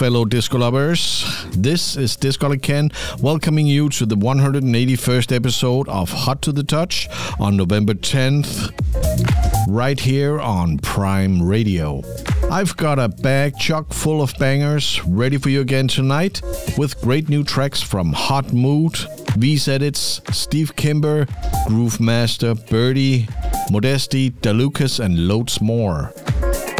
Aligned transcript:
fellow 0.00 0.24
disco 0.24 0.56
lovers. 0.56 1.26
This 1.50 1.94
is 1.94 2.16
Disco 2.16 2.56
Ken 2.56 2.90
welcoming 3.20 3.66
you 3.66 3.90
to 3.90 4.06
the 4.06 4.16
181st 4.16 5.36
episode 5.36 5.86
of 5.90 6.08
Hot 6.08 6.40
to 6.40 6.52
the 6.52 6.62
Touch 6.62 7.06
on 7.38 7.54
November 7.58 7.92
10th, 7.92 8.72
right 9.68 10.00
here 10.00 10.40
on 10.40 10.78
Prime 10.78 11.42
Radio. 11.42 12.02
I've 12.50 12.74
got 12.78 12.98
a 12.98 13.10
bag 13.10 13.58
chock 13.58 13.92
full 13.92 14.22
of 14.22 14.32
bangers 14.38 15.04
ready 15.04 15.36
for 15.36 15.50
you 15.50 15.60
again 15.60 15.86
tonight 15.88 16.40
with 16.78 16.98
great 17.02 17.28
new 17.28 17.44
tracks 17.44 17.82
from 17.82 18.14
Hotmood, 18.14 19.06
These 19.36 19.68
edits 19.68 20.22
Steve 20.32 20.76
Kimber, 20.76 21.26
Groove 21.66 22.00
Master, 22.00 22.54
Birdee, 22.54 23.26
Modesti, 23.68 24.32
DeLucas, 24.32 24.98
and 24.98 25.28
loads 25.28 25.60
more. 25.60 26.14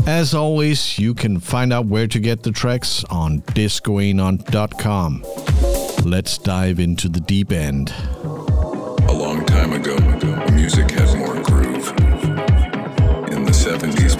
As 0.06 0.34
always, 0.34 0.98
you 0.98 1.14
can 1.14 1.40
find 1.40 1.72
out 1.72 1.86
where 1.86 2.06
to 2.06 2.18
get 2.18 2.42
the 2.42 2.50
tracks 2.50 3.04
on 3.04 3.42
discoanon.com. 3.42 5.24
Let's 6.04 6.38
dive 6.38 6.80
into 6.80 7.08
the 7.08 7.20
deep 7.20 7.52
end. 7.52 7.92
A 8.22 9.12
long 9.12 9.44
time 9.44 9.72
ago, 9.72 9.96
music 10.52 10.90
had 10.90 11.16
more 11.18 11.34
groove. 11.42 11.88
In 13.30 13.44
the 13.44 13.52
70s, 13.52 14.16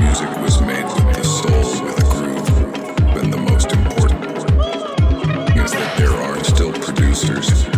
music 0.00 0.28
was 0.42 0.60
made 0.60 0.84
with 0.84 1.16
the 1.16 1.24
soul 1.24 1.84
with 1.84 1.98
a 1.98 2.04
groove. 2.10 2.48
And 3.22 3.32
the 3.32 3.38
most 3.38 3.72
important 3.72 4.24
is 5.56 5.72
that 5.72 5.94
there 5.98 6.12
are 6.12 6.44
still 6.44 6.72
producers 6.72 7.69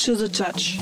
to 0.00 0.16
the 0.16 0.30
touch. 0.30 0.78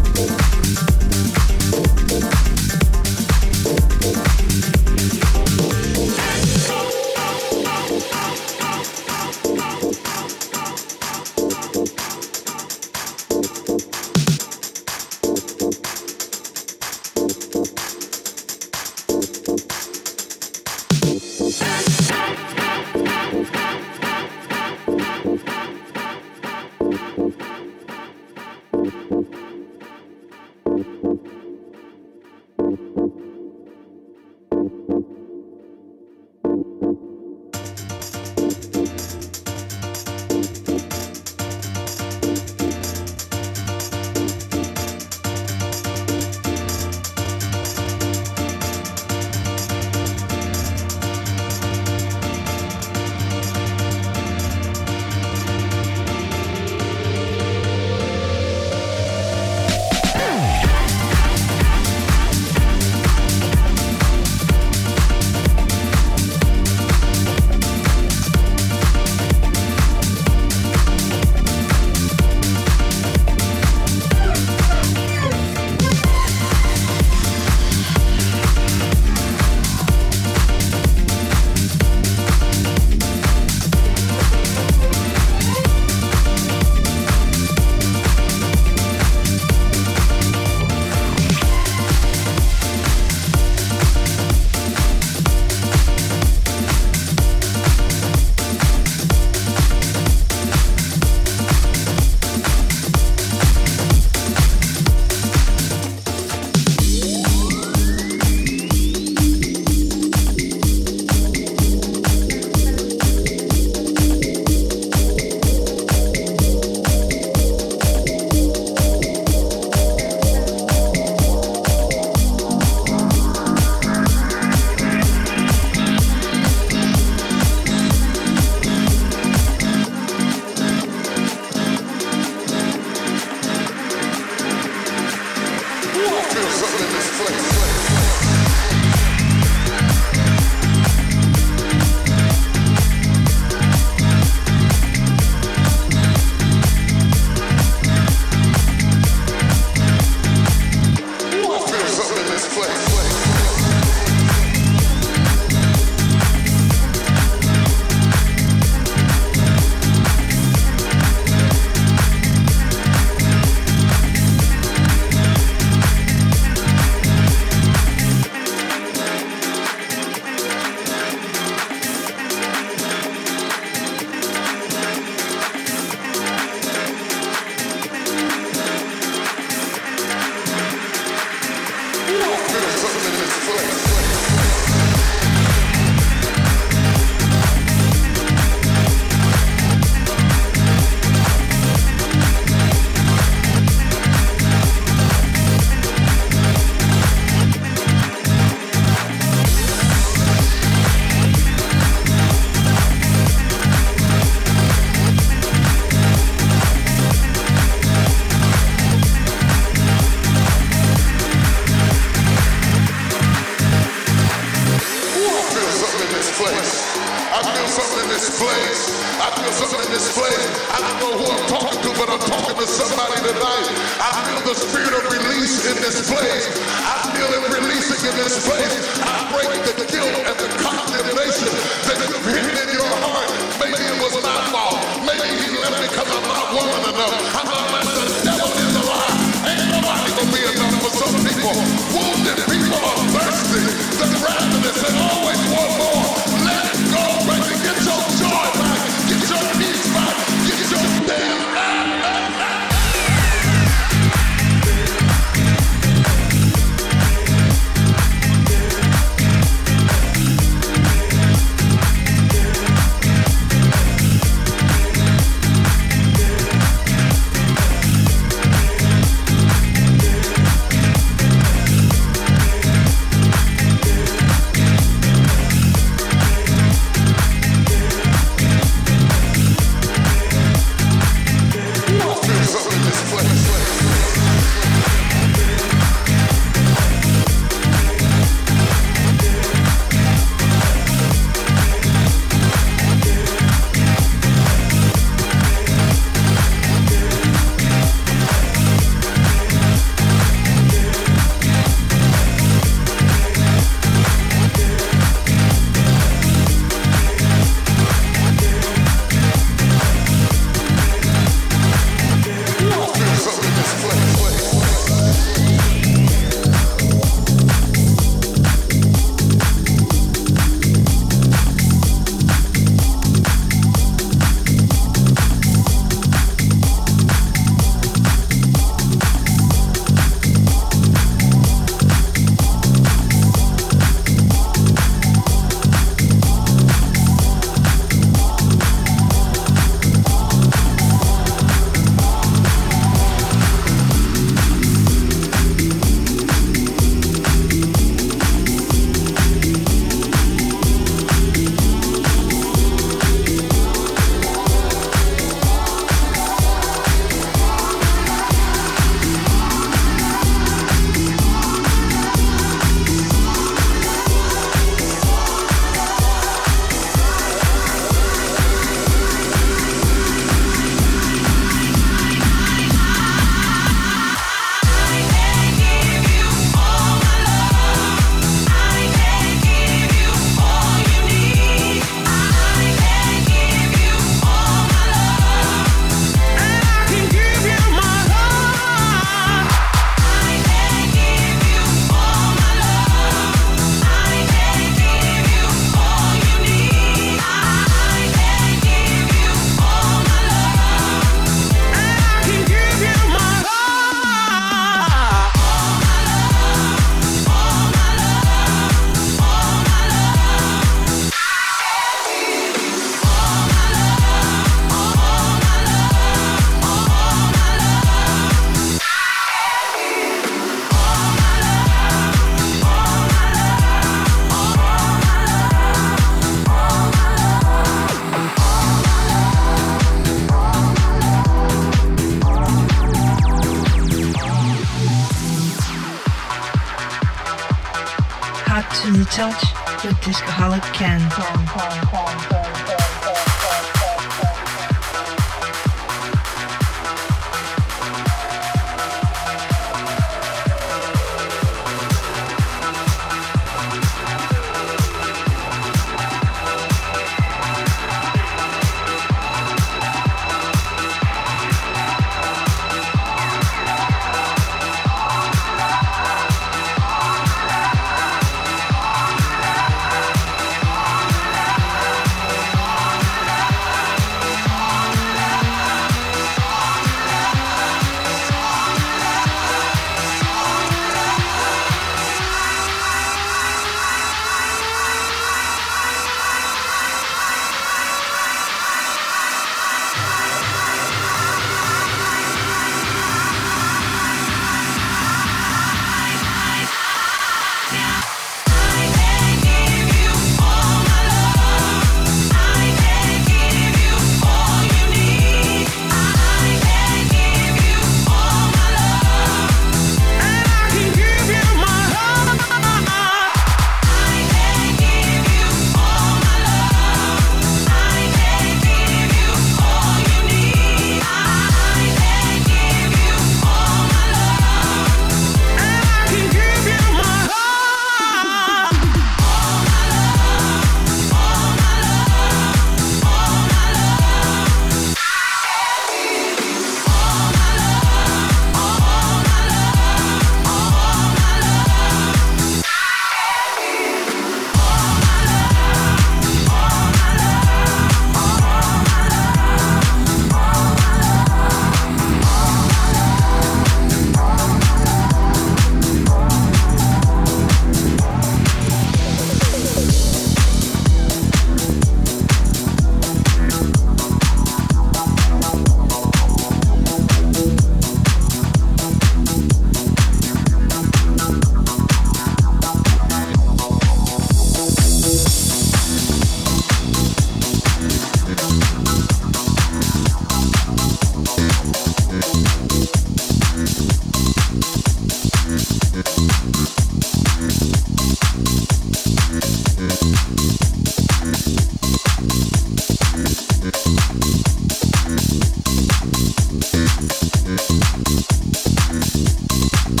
Thank 599.84 600.00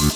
you. 0.00 0.11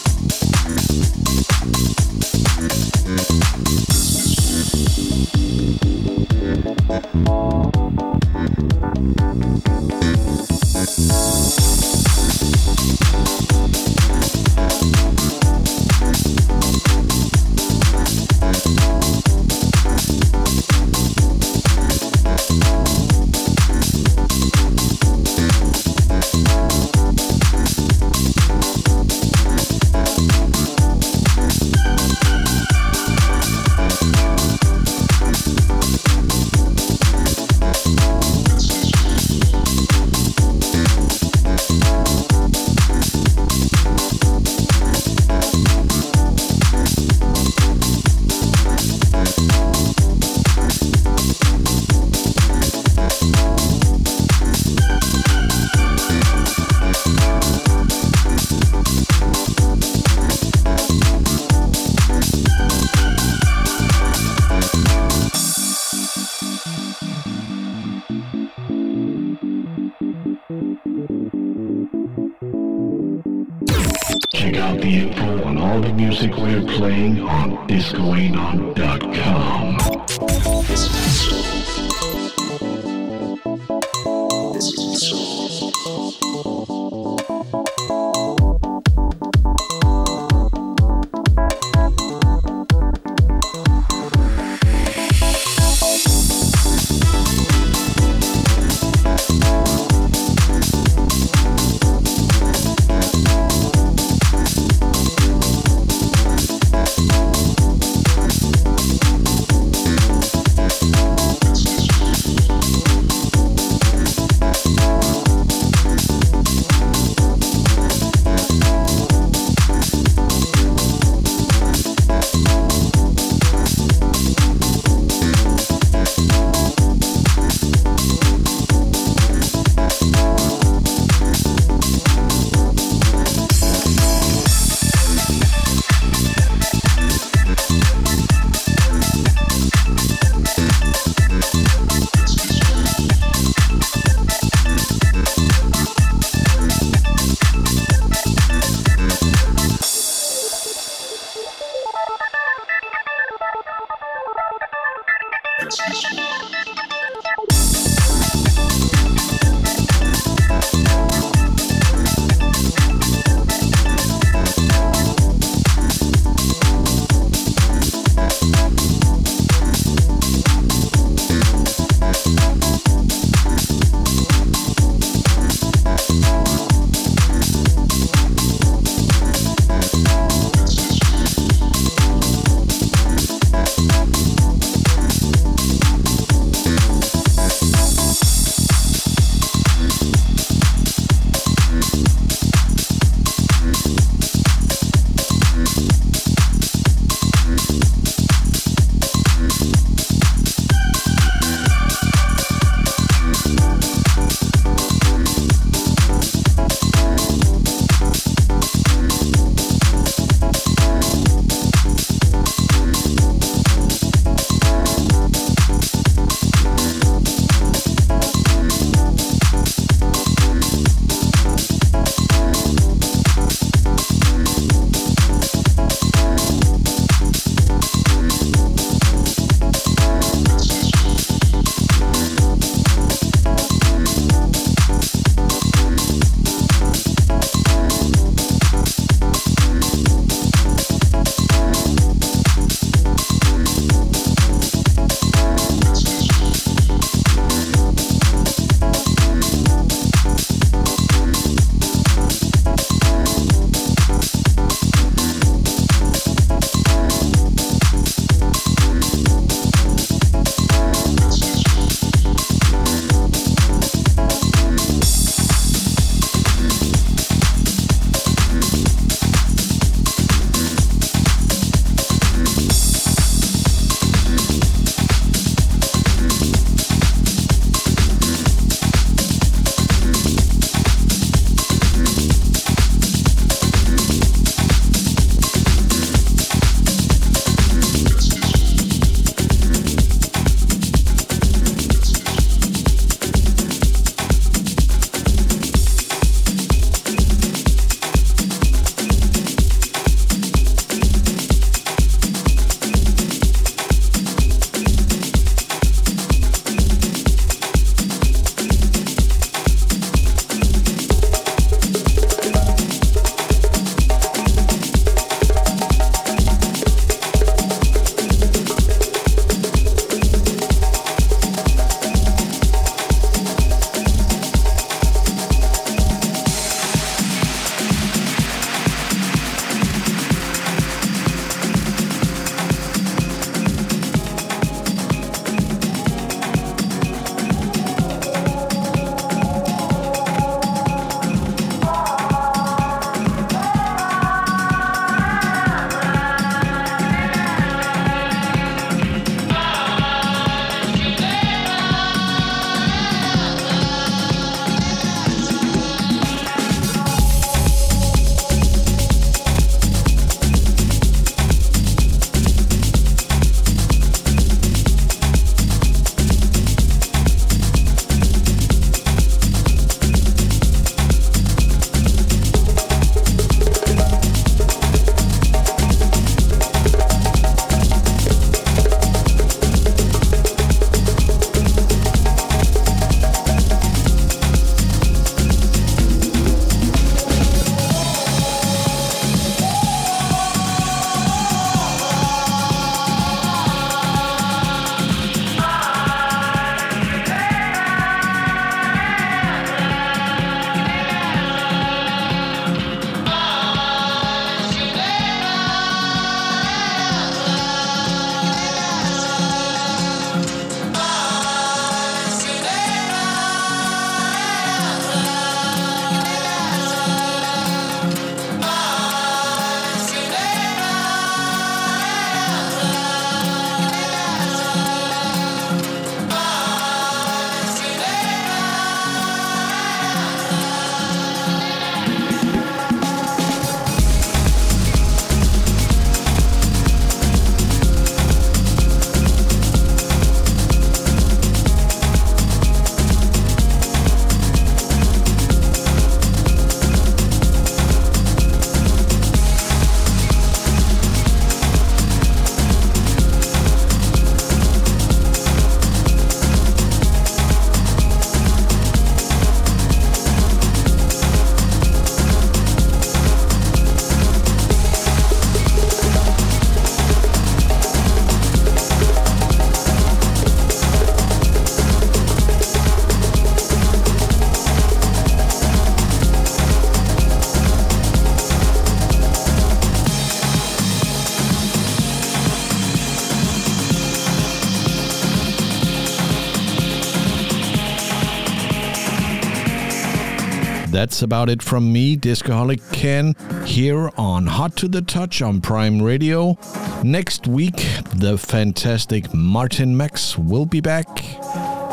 That's 491.06 491.22
about 491.22 491.48
it 491.48 491.62
from 491.62 491.92
me, 491.92 492.16
Discoholic 492.16 492.80
Ken, 492.90 493.36
here 493.64 494.10
on 494.18 494.48
Hot 494.48 494.74
to 494.78 494.88
the 494.88 495.02
Touch 495.02 495.40
on 495.40 495.60
Prime 495.60 496.02
Radio. 496.02 496.58
Next 497.04 497.46
week, 497.46 497.76
the 498.16 498.36
fantastic 498.36 499.32
Martin 499.32 499.96
Max 499.96 500.36
will 500.36 500.66
be 500.66 500.80
back. 500.80 501.06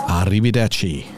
Arrivederci. 0.09 1.12